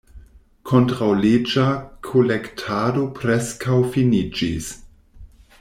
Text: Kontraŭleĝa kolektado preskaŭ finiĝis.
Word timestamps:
Kontraŭleĝa 0.69 1.65
kolektado 2.09 3.07
preskaŭ 3.21 3.79
finiĝis. 3.97 4.73